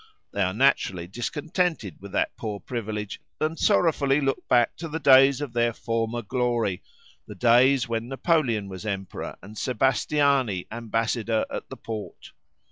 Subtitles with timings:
[0.33, 5.41] They are naturally discontented with that poor privilege, and sorrowfully look back to the days
[5.41, 12.31] of their former glory—the days when Napoleon was Emperor, and Sebastiani ambassador at the Porte.